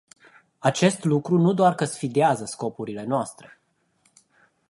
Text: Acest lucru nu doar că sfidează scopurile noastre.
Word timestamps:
Acest 0.59 1.03
lucru 1.03 1.37
nu 1.37 1.53
doar 1.53 1.75
că 1.75 1.85
sfidează 1.85 2.45
scopurile 2.45 3.03
noastre. 3.03 3.59